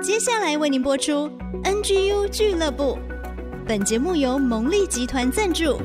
[0.00, 1.28] 接下来为您播出
[1.64, 2.96] NGU 俱乐部。
[3.66, 5.80] 本节目由蒙利集团赞助。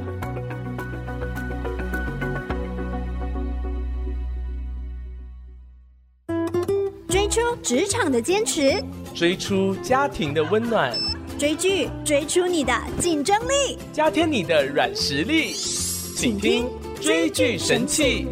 [7.10, 8.80] 追出职场的坚持，
[9.16, 10.96] 追出家庭的温暖，
[11.40, 15.54] 追剧追出你的竞争力，加添你的软实力。
[15.54, 16.70] 请听
[17.02, 18.28] 追剧神器。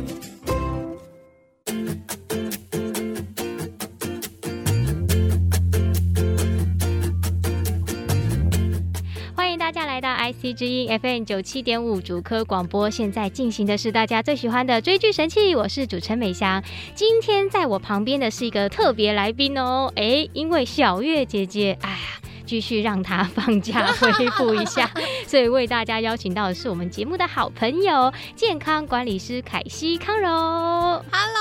[10.61, 16.63] 之音 FM 九七点五主科广播，现在进行的是大家最喜欢的追剧神器，我是主持人美香。
[16.93, 21.97] 今天在我旁边的是一个特别来宾哦，哎，因为小月姐姐，哎呀，
[22.45, 24.87] 继续让她放假恢复一下，
[25.25, 30.29] 所以为大家邀请到的是我们节目的好朋友，健康管理师凯西康柔。
[30.29, 31.40] Hello。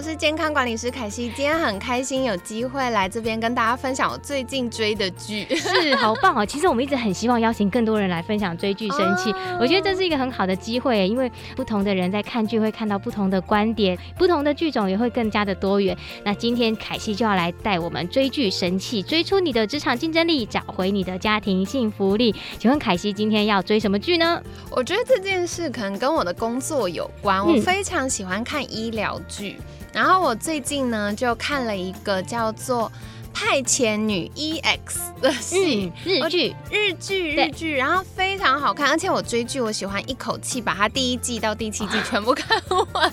[0.00, 6.40] 我是健康管理师凯西，今天很开心有机会来这边跟大家分享我最近追的剧，是好棒哦！
[6.48, 15.94] 其实我们一直很希望邀请更多人来分享追剧神器，哦，我觉得这是一个很好的机会，因为不同的人在看剧会看到不同的观点，不同的剧种也会更加的多元。
[16.24, 22.34] 那今天凯西就要来带我们追剧神器，追出你的职场竞争力，找回你的家庭幸福力。
[22.58, 24.42] 请问凯西今天要追什么剧呢？
[24.70, 28.90] 我觉得这件事可能跟我的工作有关，我非常喜欢看医。
[28.92, 29.56] 疗剧，
[29.92, 32.90] 然后我最近呢就看了一个叫做
[33.34, 34.78] 《派遣女 EX》
[35.20, 43.12] 的戏，日剧，日剧，日剧，然后非常好看，而且我追剧我喜欢一口气把它第一季到第七季全部看完。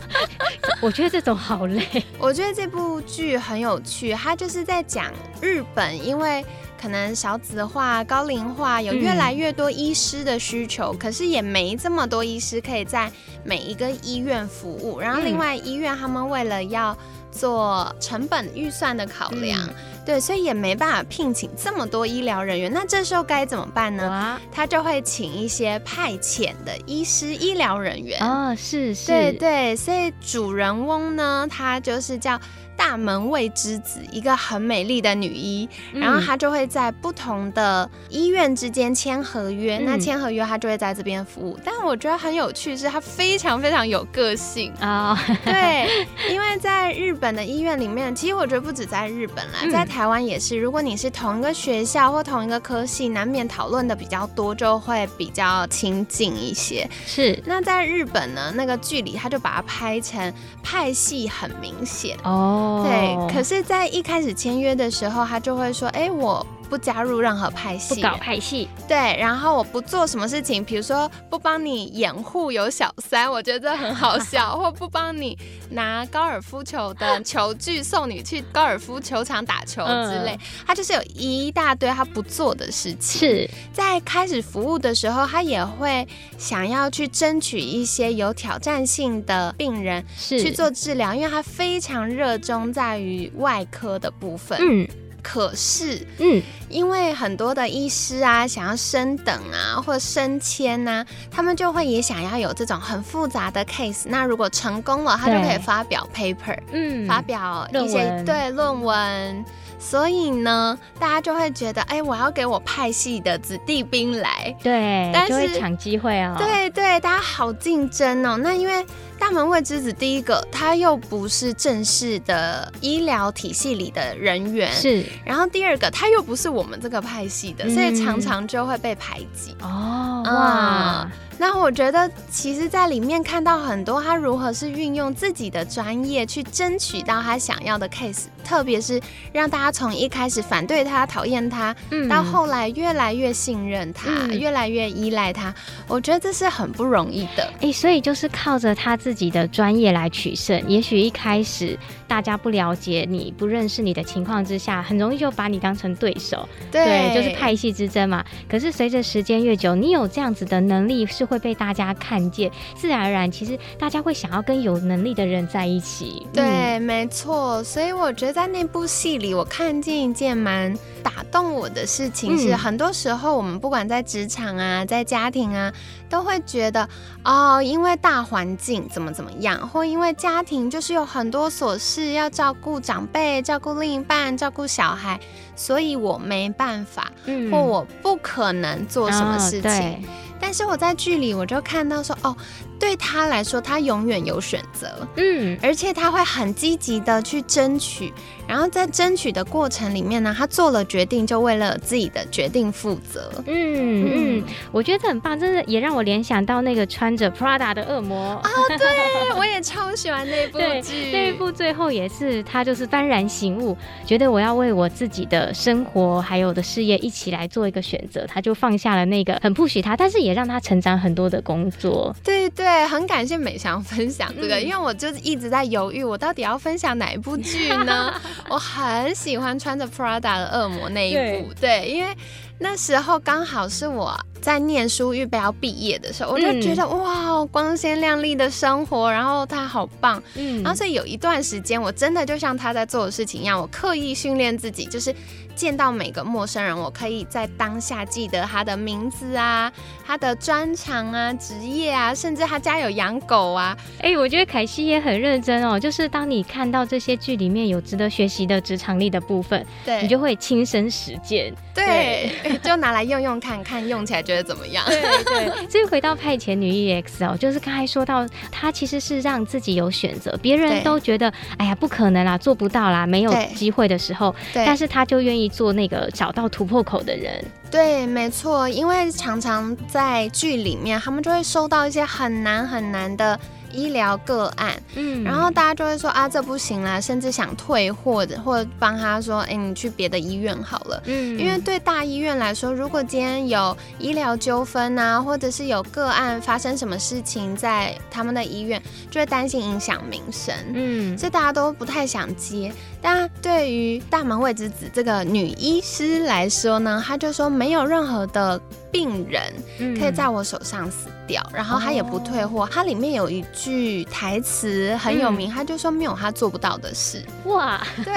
[0.80, 2.04] 我觉得这种好累。
[2.18, 6.44] 我觉得这部剧很有趣，它就是在讲日本，因为。
[6.80, 13.10] 可能少子化、高龄化，有越来越多医师的需求，嗯，可是也没这么多医师可以在
[13.44, 15.00] 每一个医院服务。
[15.00, 16.96] 然后，另外医院他们为了要
[17.30, 22.72] 做成本预算的考量，嗯，对，所以也没办法聘请这么多医疗人员。
[22.72, 24.40] 那这时候该怎么办呢？
[24.52, 28.20] 他就会请一些派遣的医师、医疗人员。
[28.20, 32.40] 哦，是是，对对，所以主人翁呢，他就是叫。
[32.76, 39.78] 大门卫之子，一个很美丽的女医，然后她就会在不同的医院之间签合约。
[39.78, 41.58] 嗯、那签合约，她就会在这边服务。
[41.64, 45.10] 但我觉得很有趣，是她非常非常有个性啊。
[45.10, 45.36] Oh.
[45.44, 45.88] 对，
[46.30, 50.56] 因为在日本的医院里面，其实我觉得不止在日本啦，在台湾也是。
[50.58, 56.88] 如果你是同一个学校或同一个科系，难免讨论的比较多，就会比较亲近一些。
[57.06, 57.42] 是。
[57.46, 60.32] 那在日本呢，那个剧里他就把它拍成
[60.62, 62.64] 派系很明显哦。
[62.66, 62.84] Oh.
[62.84, 75.38] 对，可是，在一开始签约的时候，他就会说：“哎，我。”不加入任何派系，不搞派系，对，然后我不做什么事情，比如说不帮你掩护有小三，我觉得很好笑， 或不帮你
[75.70, 83.20] 拿高尔夫球的球具送你去高尔夫球场打球之类，嗯，他就是有一大堆他不做的事情。
[83.20, 83.50] 是。
[83.72, 86.06] 在开始服务的时候，他也会
[86.36, 94.58] 想要去争取一些有挑战性的病人去做治疗，因为他非常热衷在于外科的部分。
[94.60, 94.88] 嗯。
[95.28, 104.04] 可是，嗯，因为很多的医师啊，想要升等啊，或升迁呐，他们就会也想要有这种很复杂的 case。
[104.06, 109.44] 那如果成功了，他就可以发表 paper，嗯，发表一些对论文。
[109.80, 116.36] 所以呢，大家就会觉得，哎，我要给我派系的子弟兵来，对，但是就会抢机会哦。
[116.38, 118.38] 对对，大家好竞争哦。
[118.40, 118.86] 那因为。
[119.18, 125.04] 大门卫之子，第一个，他又不是正式的医疗体系里的人员，是。
[125.24, 129.56] 然后第二个，他又不是我们这个派系的，嗯、所以常常就会被排挤。
[129.60, 131.08] 哦，哇。
[131.10, 138.98] 嗯那我觉得，其实，在里面看到很多他如何是运用自己的专业去争取到他想要的 case，特别是
[139.34, 145.54] 让大家从一开始反对他、讨厌他，嗯，到后来越来越信任他、嗯，越来越依赖他。
[145.86, 147.42] 我觉得这是很不容易的。
[147.56, 150.60] 哎、欸，所以就是靠着他自己的专业来取胜。
[150.66, 151.78] 也许一开始
[152.08, 156.48] 大家不了解你、不认识你的情况之下，很容易就把你当成对手。
[156.72, 158.24] 对，对就是派系之争嘛。
[158.48, 161.26] 可是随着时间越久，你有这样子的能力是。
[161.26, 166.24] 会被大家看见，自然而然，其实大家会想要跟有能力的人在一起。
[166.32, 167.64] 对，嗯、没错。
[167.64, 170.72] 所以我觉得在那部戏里，我看见一件蛮
[171.06, 175.72] 打动我的事情是，很多时候我们不管在职场啊，在家庭啊，
[176.10, 176.88] 都会觉得
[177.24, 185.20] 哦，因为大环境怎么怎么样，或因为家庭就是有很多琐事要照顾长辈、照顾另一半、照顾小孩，
[185.54, 189.70] 所以我没办法，嗯、或我不可能做什么事情。
[189.70, 190.08] 哦
[190.38, 192.36] 但是我在剧里我就看到说，哦，
[192.78, 198.12] 对他来说，他永远有选择，嗯，而且他会很积极的去争取。
[198.46, 203.28] 然后在争取的过程里面呢，他做了决定，就为了自己的决定负责。
[203.44, 211.10] 嗯嗯，我觉得这很棒，真的也让我联想到那个穿着 Prada 的恶魔啊、哦， 对，我也超喜欢那部剧。
[211.10, 213.76] 那一部最后也是他就是幡然醒悟，
[214.06, 222.14] 觉得我要为我自己的生活还有我的事业一起来做一个选择，他就放下了那个很 push 他，但是也让他成长很多的工作。
[222.22, 228.12] 对对，很感谢美翔分享这个，嗯、因为我就一直在犹豫，我到底要分享哪一部剧呢？
[228.48, 232.16] 我很喜欢穿着 Prada 的恶魔那一部，对，对，因为
[232.58, 245.12] 那时候刚好是我在念书预备要毕业的时候，我就觉得、嗯、哇，光鲜亮丽的生活，然后他好棒，嗯，然后所以有一段时间，我真的就像他在做的事情一样，我刻意训练自己，就是。
[245.56, 249.72] 见到每个陌生人，我可以在当下记得他的名字啊，
[250.06, 253.74] 他的专长啊，职业啊，甚至他家有养狗啊。
[254.00, 255.80] 哎、欸，我觉得凯西也很认真哦。
[255.80, 261.54] 就是当你看到这些剧里面有值得学习的职场力的部分，对，你就会亲身实践。
[261.74, 264.84] 对，对 就拿来用用看看，用起来觉得怎么样？
[264.86, 265.48] 对对。
[265.68, 275.46] 所以回到派遣女 EX 哦，就是刚才说到，她其实是让自己有选择，别人都觉得哎呀不可能啦，做不到啦，没有机会的时候，但是她就愿意。
[275.56, 283.38] 做那个找到突破口的人，对，没错，因为常常在剧里面，他们就会收到一些很难很难的。
[283.72, 298.80] 医疗个案，嗯，然后大家就会说啊，这不行啦，甚至想退货的，或者帮他说，哎，你去别的医院好了，嗯，因为对大医院来说，如果今天有医疗纠纷啊，或者是有个案发生什么事情在他们的医院，
[299.10, 302.72] 就会担心影响名声，嗯，所以大家都不太想接。
[303.02, 308.60] 但对于大门未知子这个女医师来说呢，她就说没有任何的。
[308.92, 309.52] 病人
[310.00, 312.66] 可以在我手上死掉，嗯、然后他也不退货。
[312.72, 317.22] 它里面有一句台词很有名，嗯、他就说没有他做不到的事。
[317.44, 318.14] 哇，对。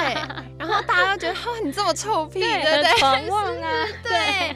[0.58, 3.00] 然后大家都觉得，哦，你这么臭屁， 对不对？
[3.00, 3.86] 狂妄啊！
[4.02, 4.12] 对。
[4.12, 4.56] 对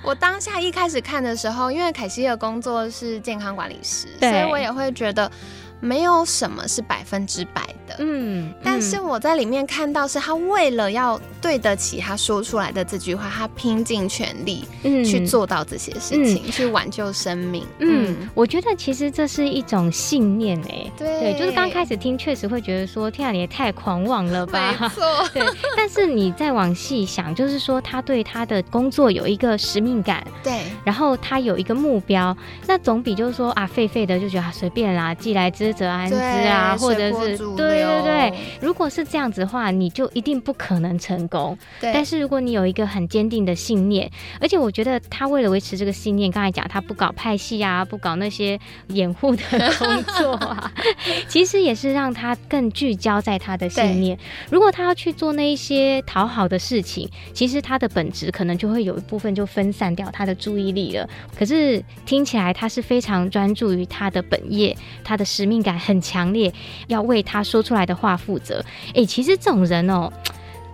[0.00, 5.28] 我当下一开始看的时候，因为凯西的工作是健康管理师，所以我也会觉得。
[5.80, 14.64] 没有什么是百分之百的，嗯，但是我在里面看到是他为了要对得起他说出来的这句话，他拼尽全力
[15.04, 17.66] 去做到这些事情，嗯、去挽救生命。
[17.80, 24.72] 嗯，嗯我觉得其实这是一种信念哎，对，对，就是刚开始听确实会觉得说，天啊，你也太狂妄了吧？
[24.80, 25.04] 没错，
[25.34, 25.42] 对。
[25.76, 32.34] 但是你再往细想，就是说他对他的工作有一个使命感，对，然后他有一个目标，
[32.66, 35.74] 那总比就是说啊废废的就觉得啊随便啦，既来之。
[35.74, 41.56] 则安之啊，或者是对对对对，如果是这样子的话，你就一定不可能成功。
[41.80, 44.10] 对，但是如果你有一个很坚定的信念，
[44.40, 49.42] 而且我觉得他为了维持这个信念，刚才讲他不搞派系啊，不搞那些掩护的
[49.78, 50.72] 工作啊，
[51.28, 54.18] 其实也是让他更聚焦在他的信念。
[54.50, 61.08] 如果他要去做那一些讨好的事情，其实他的本质可能就会有一部分就分散掉他的注意力了。
[61.36, 66.52] 可是听起来他是非常专注于他的本业，他的使命感很强烈，
[66.88, 68.64] 要为他说出来的话负责。
[68.94, 70.12] 哎、其实这种人哦，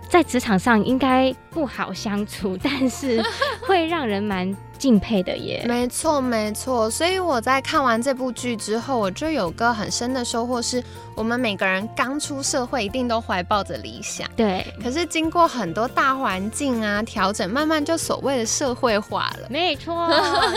[0.09, 3.23] 在职场上应该不好相处， 但是
[3.61, 4.55] 会让人蛮。
[4.81, 6.89] 敬佩的耶， 没错没错。
[6.89, 10.83] 所以我在看完这部剧之后，我就有个很深的收获，是
[11.13, 14.65] 我们每个人刚出社会一定都怀抱着理想，对。
[14.83, 20.09] 可是经过很多大环境啊调整，慢慢就所谓的社会化了，没错，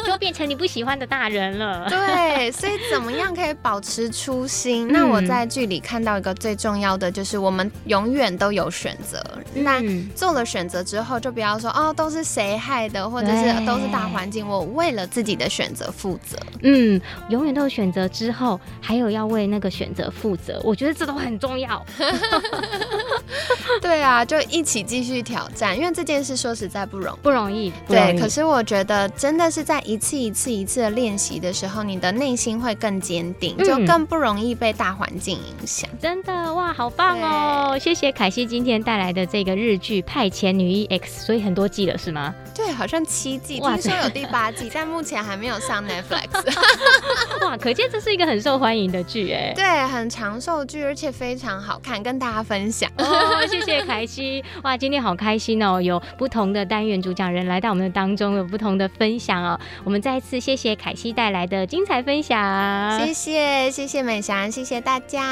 [0.07, 1.87] 就变成你不喜欢的大人了。
[1.90, 4.88] 对，所以怎么样可以保持初心？
[4.88, 9.23] 那我在剧里看到一个最重要的，就是我们永远都有选择。
[9.52, 9.83] 嗯、那
[10.16, 14.05] 做了选择之后，就不要说哦，都是谁害的，或者是都是大。
[14.05, 16.38] 环境，我为了自己的选择负责。
[16.62, 17.00] 嗯，
[17.31, 20.61] 永远都有选择之后，还有要为那个选择负责。
[20.62, 21.85] 我觉得这都很重要。
[23.85, 27.71] 对啊，就一起继续挑战，因为这件事说实在不容不容易。
[27.87, 28.12] 不容易。
[28.12, 35.87] 对，可是我觉得真的是在一次一次一次的练习的时候，你的内心会更坚定，嗯，就更不容易被大环境影响。
[36.00, 37.79] 真的哇，好棒哦！
[37.79, 42.35] 谢谢凯西今天带来的这个日剧《派遣女一 X》，所以很多季了是吗？
[42.55, 47.45] 对，好像七季，听说有第八季， 但目前还没有上 Netflix。
[47.45, 49.53] 哇，可见这是一个很受欢迎的剧哎。
[49.55, 52.91] 对，很长寿剧，而且非常好看，跟大家分享。
[52.97, 54.43] 哦，谢谢凯西。
[54.62, 59.61] 哇，今天好开心哦，有不同的单元主讲人来到我们的当中，有不同的分享哦。
[59.85, 62.99] 我们再一次谢谢凯西带来的精彩分享。
[62.99, 65.23] 谢谢，谢谢美翔，谢谢大家。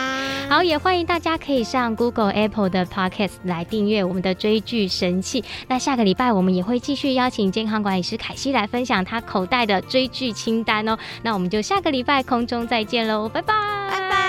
[0.50, 5.42] 好，也欢迎大家可以上 Google、Apple 的 Podcast 来订阅我们的追剧神器。
[5.68, 8.42] 那下个礼拜我们也会继续邀请健康管理师凯西。
[8.42, 10.98] 西来分享他口袋的追剧清单哦。
[11.22, 13.54] 那我们就下个礼拜空中再见喽，拜拜，
[13.88, 14.21] 拜拜。